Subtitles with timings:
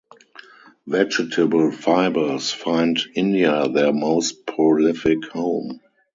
[0.87, 5.79] Vegetable fibres find India their most prolific home.